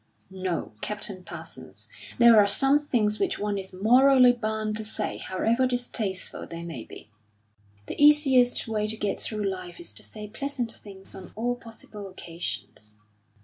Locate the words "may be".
6.63-7.11